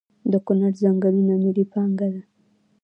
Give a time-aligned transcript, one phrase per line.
[0.31, 2.21] د کنړ ځنګلونه ملي پانګه ده؟